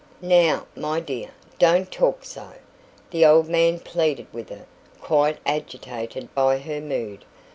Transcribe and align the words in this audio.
"Now, 0.23 0.65
my 0.75 0.99
dear, 0.99 1.29
don't 1.59 1.91
talk 1.91 2.25
so," 2.25 2.53
the 3.11 3.23
old 3.23 3.47
man 3.47 3.79
pleaded 3.79 4.25
with 4.33 4.49
her, 4.49 4.65
quite 4.99 5.37
agitated 5.45 6.33
by 6.33 6.57
her 6.57 6.81
mood. 6.81 7.23